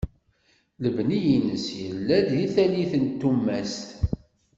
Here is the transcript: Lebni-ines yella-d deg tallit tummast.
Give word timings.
Lebni-ines 0.81 1.65
yella-d 1.85 2.27
deg 2.35 2.49
tallit 2.55 2.93
tummast. 3.21 3.85